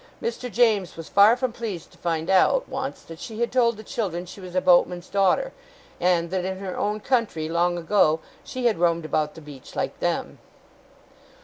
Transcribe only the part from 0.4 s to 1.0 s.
James